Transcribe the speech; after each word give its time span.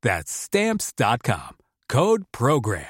That's 0.00 0.30
Stamps.com. 0.30 1.56
Code 1.88 2.22
Program. 2.30 2.84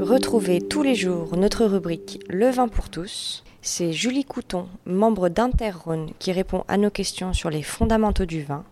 Retrouvez 0.00 0.62
tous 0.62 0.82
les 0.82 0.94
jours 0.94 1.36
notre 1.36 1.66
rubrique 1.66 2.24
Le 2.30 2.48
vin 2.48 2.68
pour 2.68 2.88
tous. 2.88 3.44
C'est 3.60 3.92
Julie 3.92 4.24
Couton, 4.24 4.66
membre 4.86 5.28
d'Interrhône, 5.28 6.12
qui 6.18 6.32
répond 6.32 6.64
à 6.68 6.78
nos 6.78 6.88
questions 6.88 7.34
sur 7.34 7.50
les 7.50 7.62
fondamentaux 7.62 8.24
du 8.24 8.42
vin, 8.42 8.64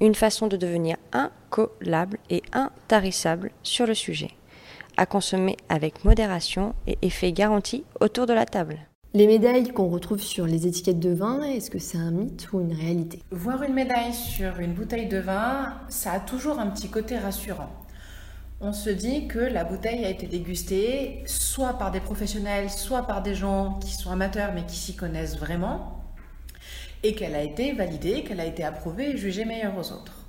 une 0.00 0.16
façon 0.16 0.48
de 0.48 0.56
devenir 0.56 0.96
incollable 1.12 2.18
et 2.28 2.42
intarissable 2.52 3.52
sur 3.62 3.86
le 3.86 3.94
sujet. 3.94 4.32
À 4.96 5.06
consommer 5.06 5.56
avec 5.68 6.04
modération 6.04 6.74
et 6.88 6.98
effet 7.02 7.30
garanti 7.30 7.84
autour 8.00 8.26
de 8.26 8.32
la 8.32 8.46
table. 8.46 8.80
Les 9.16 9.26
médailles 9.26 9.72
qu'on 9.72 9.88
retrouve 9.88 10.20
sur 10.20 10.44
les 10.44 10.66
étiquettes 10.66 11.00
de 11.00 11.08
vin, 11.08 11.42
est-ce 11.42 11.70
que 11.70 11.78
c'est 11.78 11.96
un 11.96 12.10
mythe 12.10 12.52
ou 12.52 12.60
une 12.60 12.74
réalité? 12.74 13.22
Voir 13.30 13.62
une 13.62 13.72
médaille 13.72 14.12
sur 14.12 14.60
une 14.60 14.74
bouteille 14.74 15.08
de 15.08 15.16
vin, 15.16 15.72
ça 15.88 16.12
a 16.12 16.20
toujours 16.20 16.58
un 16.58 16.66
petit 16.66 16.90
côté 16.90 17.16
rassurant. 17.16 17.70
On 18.60 18.74
se 18.74 18.90
dit 18.90 19.26
que 19.26 19.38
la 19.38 19.64
bouteille 19.64 20.04
a 20.04 20.10
été 20.10 20.26
dégustée 20.26 21.22
soit 21.24 21.78
par 21.78 21.92
des 21.92 22.00
professionnels, 22.00 22.68
soit 22.68 23.06
par 23.06 23.22
des 23.22 23.34
gens 23.34 23.78
qui 23.80 23.94
sont 23.94 24.10
amateurs 24.10 24.50
mais 24.54 24.66
qui 24.66 24.76
s'y 24.76 24.94
connaissent 24.94 25.38
vraiment, 25.38 26.04
et 27.02 27.14
qu'elle 27.14 27.36
a 27.36 27.42
été 27.42 27.72
validée, 27.72 28.22
qu'elle 28.22 28.40
a 28.40 28.44
été 28.44 28.64
approuvée 28.64 29.12
et 29.12 29.16
jugée 29.16 29.46
meilleure 29.46 29.78
aux 29.78 29.92
autres. 29.92 30.26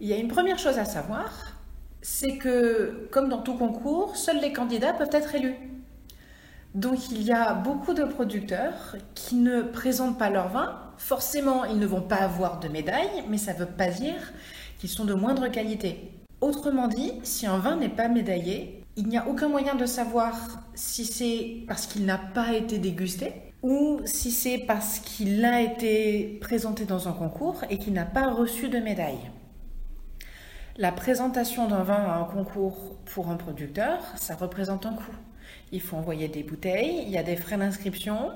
Il 0.00 0.08
y 0.08 0.14
a 0.14 0.16
une 0.16 0.28
première 0.28 0.58
chose 0.58 0.78
à 0.78 0.86
savoir, 0.86 1.58
c'est 2.00 2.38
que, 2.38 3.08
comme 3.10 3.28
dans 3.28 3.42
tout 3.42 3.58
concours, 3.58 4.16
seuls 4.16 4.40
les 4.40 4.54
candidats 4.54 4.94
peuvent 4.94 5.12
être 5.12 5.34
élus. 5.34 5.69
Donc 6.74 7.10
il 7.10 7.22
y 7.22 7.32
a 7.32 7.54
beaucoup 7.54 7.94
de 7.94 8.04
producteurs 8.04 8.96
qui 9.14 9.34
ne 9.34 9.62
présentent 9.62 10.18
pas 10.18 10.30
leur 10.30 10.48
vin. 10.48 10.78
Forcément, 10.98 11.64
ils 11.64 11.78
ne 11.78 11.86
vont 11.86 12.02
pas 12.02 12.16
avoir 12.16 12.60
de 12.60 12.68
médaille, 12.68 13.24
mais 13.28 13.38
ça 13.38 13.54
ne 13.54 13.58
veut 13.58 13.66
pas 13.66 13.88
dire 13.88 14.32
qu'ils 14.78 14.90
sont 14.90 15.04
de 15.04 15.14
moindre 15.14 15.48
qualité. 15.48 16.12
Autrement 16.40 16.86
dit, 16.86 17.14
si 17.24 17.46
un 17.46 17.58
vin 17.58 17.76
n'est 17.76 17.88
pas 17.88 18.08
médaillé, 18.08 18.84
il 18.96 19.08
n'y 19.08 19.18
a 19.18 19.28
aucun 19.28 19.48
moyen 19.48 19.74
de 19.74 19.86
savoir 19.86 20.34
si 20.74 21.04
c'est 21.04 21.64
parce 21.66 21.86
qu'il 21.86 22.06
n'a 22.06 22.18
pas 22.18 22.52
été 22.52 22.78
dégusté 22.78 23.32
ou 23.62 24.00
si 24.04 24.30
c'est 24.30 24.58
parce 24.58 25.00
qu'il 25.00 25.44
a 25.44 25.60
été 25.60 26.38
présenté 26.40 26.84
dans 26.84 27.08
un 27.08 27.12
concours 27.12 27.62
et 27.68 27.78
qu'il 27.78 27.92
n'a 27.92 28.04
pas 28.04 28.30
reçu 28.30 28.68
de 28.68 28.78
médaille. 28.78 29.30
La 30.76 30.92
présentation 30.92 31.68
d'un 31.68 31.82
vin 31.82 31.94
à 31.94 32.18
un 32.18 32.24
concours 32.24 32.96
pour 33.06 33.28
un 33.28 33.36
producteur, 33.36 33.98
ça 34.16 34.34
représente 34.34 34.86
un 34.86 34.94
coût. 34.94 35.12
Il 35.72 35.80
faut 35.80 35.96
envoyer 35.96 36.28
des 36.28 36.42
bouteilles, 36.42 37.02
il 37.06 37.10
y 37.10 37.18
a 37.18 37.22
des 37.22 37.36
frais 37.36 37.56
d'inscription. 37.56 38.32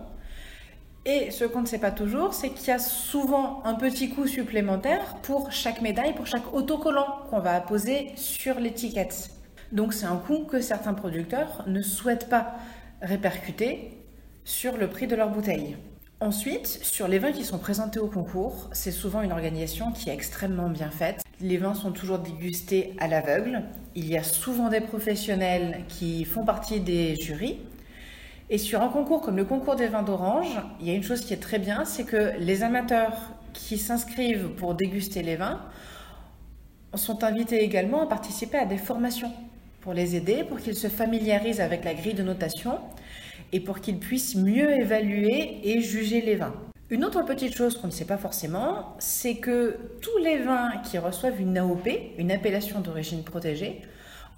Et 1.06 1.30
ce 1.30 1.44
qu'on 1.44 1.60
ne 1.60 1.66
sait 1.66 1.78
pas 1.78 1.90
toujours, 1.90 2.32
c'est 2.32 2.50
qu'il 2.50 2.68
y 2.68 2.70
a 2.70 2.78
souvent 2.78 3.62
un 3.64 3.74
petit 3.74 4.08
coût 4.08 4.26
supplémentaire 4.26 5.16
pour 5.22 5.52
chaque 5.52 5.82
médaille, 5.82 6.14
pour 6.14 6.26
chaque 6.26 6.54
autocollant 6.54 7.18
qu'on 7.28 7.40
va 7.40 7.54
apposer 7.54 8.12
sur 8.16 8.58
l'étiquette. 8.58 9.30
Donc 9.72 9.92
c'est 9.92 10.06
un 10.06 10.16
coût 10.16 10.44
que 10.44 10.60
certains 10.60 10.94
producteurs 10.94 11.64
ne 11.66 11.82
souhaitent 11.82 12.28
pas 12.30 12.54
répercuter 13.02 13.90
sur 14.44 14.76
le 14.76 14.88
prix 14.88 15.06
de 15.06 15.16
leur 15.16 15.30
bouteille. 15.30 15.76
Ensuite, 16.24 16.66
sur 16.66 17.06
les 17.06 17.18
vins 17.18 17.32
qui 17.32 17.44
sont 17.44 17.58
présentés 17.58 18.00
au 18.00 18.06
concours, 18.06 18.70
c'est 18.72 18.92
souvent 18.92 19.20
une 19.20 19.30
organisation 19.30 19.92
qui 19.92 20.08
est 20.08 20.14
extrêmement 20.14 20.70
bien 20.70 20.88
faite. 20.88 21.22
Les 21.42 21.58
vins 21.58 21.74
sont 21.74 21.92
toujours 21.92 22.18
dégustés 22.18 22.94
à 22.98 23.08
l'aveugle. 23.08 23.62
Il 23.94 24.08
y 24.08 24.16
a 24.16 24.22
souvent 24.22 24.70
des 24.70 24.80
professionnels 24.80 25.84
qui 25.86 26.24
font 26.24 26.42
partie 26.42 26.80
des 26.80 27.14
jurys. 27.16 27.58
Et 28.48 28.56
sur 28.56 28.80
un 28.80 28.88
concours 28.88 29.20
comme 29.20 29.36
le 29.36 29.44
concours 29.44 29.76
des 29.76 29.86
vins 29.86 30.02
d'orange, 30.02 30.58
il 30.80 30.88
y 30.88 30.90
a 30.90 30.94
une 30.94 31.02
chose 31.02 31.20
qui 31.20 31.34
est 31.34 31.42
très 31.42 31.58
bien, 31.58 31.84
c'est 31.84 32.04
que 32.04 32.32
les 32.38 32.62
amateurs 32.62 33.34
qui 33.52 33.76
s'inscrivent 33.76 34.48
pour 34.56 34.74
déguster 34.74 35.22
les 35.22 35.36
vins 35.36 35.60
sont 36.94 37.22
invités 37.22 37.62
également 37.62 38.00
à 38.00 38.06
participer 38.06 38.56
à 38.56 38.64
des 38.64 38.78
formations 38.78 39.32
pour 39.82 39.92
les 39.92 40.16
aider, 40.16 40.42
pour 40.42 40.58
qu'ils 40.58 40.76
se 40.76 40.88
familiarisent 40.88 41.60
avec 41.60 41.84
la 41.84 41.92
grille 41.92 42.14
de 42.14 42.22
notation 42.22 42.78
et 43.52 43.60
pour 43.60 43.80
qu'ils 43.80 43.98
puissent 43.98 44.36
mieux 44.36 44.70
évaluer 44.70 45.60
et 45.62 45.80
juger 45.80 46.20
les 46.20 46.36
vins. 46.36 46.54
Une 46.90 47.04
autre 47.04 47.24
petite 47.24 47.54
chose 47.54 47.78
qu'on 47.78 47.86
ne 47.86 47.92
sait 47.92 48.04
pas 48.04 48.18
forcément, 48.18 48.94
c'est 48.98 49.36
que 49.36 49.78
tous 50.02 50.18
les 50.22 50.38
vins 50.38 50.70
qui 50.84 50.98
reçoivent 50.98 51.40
une 51.40 51.56
AOP, 51.56 51.88
une 52.18 52.30
appellation 52.30 52.80
d'origine 52.80 53.24
protégée, 53.24 53.80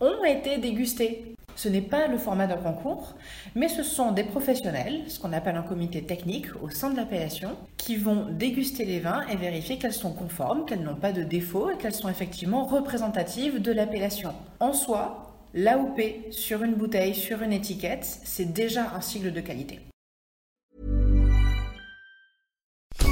ont 0.01 0.25
été 0.25 0.59
dégustés. 0.59 1.35
Ce 1.57 1.69
n'est 1.69 1.81
pas 1.81 2.07
le 2.07 2.19
format 2.19 2.47
d'un 2.47 2.57
concours, 2.57 3.15
mais 3.55 3.69
ce 3.69 3.83
sont 3.83 4.13
des 4.13 4.25
professionnels, 4.25 5.05
ce 5.09 5.19
qu'on 5.19 5.33
appelle 5.33 5.57
un 5.57 5.63
comité 5.63 6.03
technique 6.03 6.47
au 6.63 6.69
sein 6.69 6.91
de 6.91 6.97
l'appellation, 6.97 7.57
qui 7.79 7.97
vont 7.97 8.27
déguster 8.31 8.85
les 8.85 9.01
vins 9.01 9.27
et 9.29 9.37
vérifier 9.37 9.79
qu'elles 9.79 9.95
sont 9.95 10.13
conformes, 10.13 10.67
qu'elles 10.67 10.83
n'ont 10.83 10.95
pas 10.95 11.13
de 11.13 11.23
défauts 11.23 11.71
et 11.71 11.79
qu'elles 11.79 11.95
sont 11.95 12.11
effectivement 12.11 12.65
représentatives 12.65 13.61
de 13.61 13.73
l'appellation. 13.73 14.35
En 14.61 14.75
soi, 14.75 15.26
L'AOP 15.55 16.01
sur 16.33 16.63
une 16.63 16.75
bouteille, 16.75 17.15
sur 17.15 17.43
une 17.43 17.53
étiquette, 17.53 18.07
c'est 18.25 18.53
déjà 18.53 18.93
un 18.95 19.01
sigle 19.01 19.33
de 19.33 19.41
qualité. 19.41 19.81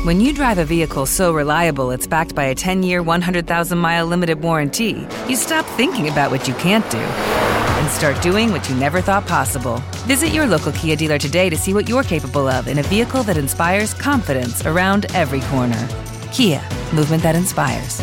When 0.04 0.20
you 0.20 0.34
drive 0.34 0.58
a 0.58 0.64
vehicle 0.64 1.06
so 1.06 1.32
reliable 1.32 1.90
it's 1.90 2.06
backed 2.06 2.34
by 2.34 2.44
a 2.44 2.54
10-year, 2.54 3.02
100,000-mile 3.02 4.06
limited 4.06 4.42
warranty, 4.42 5.06
you 5.26 5.36
stop 5.36 5.64
thinking 5.76 6.08
about 6.08 6.30
what 6.30 6.46
you 6.46 6.52
can't 6.54 6.88
do 6.90 6.98
and 6.98 7.88
start 7.88 8.20
doing 8.20 8.52
what 8.52 8.68
you 8.68 8.76
never 8.76 9.00
thought 9.00 9.26
possible. 9.26 9.80
Visit 10.06 10.34
your 10.34 10.46
local 10.46 10.72
Kia 10.72 10.96
dealer 10.96 11.16
today 11.16 11.48
to 11.48 11.56
see 11.56 11.72
what 11.72 11.88
you're 11.88 12.02
capable 12.02 12.46
of 12.46 12.68
in 12.68 12.78
a 12.78 12.82
vehicle 12.82 13.22
that 13.22 13.38
inspires 13.38 13.94
confidence 13.94 14.66
around 14.66 15.06
every 15.14 15.40
corner. 15.48 15.88
Kia, 16.32 16.60
movement 16.92 17.22
that 17.22 17.34
inspires. 17.34 18.02